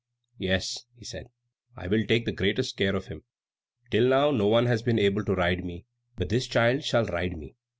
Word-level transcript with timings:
"Yes," 0.39 0.87
he 0.95 1.05
said, 1.05 1.27
"I 1.77 1.85
will 1.87 2.07
take 2.07 2.25
the 2.25 2.31
greatest 2.31 2.75
care 2.75 2.95
of 2.95 3.05
him. 3.05 3.21
Till 3.91 4.07
now 4.07 4.31
no 4.31 4.47
one 4.47 4.65
has 4.65 4.81
been 4.81 4.97
able 4.97 5.23
to 5.25 5.35
ride 5.35 5.63
me, 5.63 5.85
but 6.15 6.29
this 6.29 6.47
child 6.47 6.83
shall 6.83 7.05
ride 7.05 7.37
me." 7.37 7.53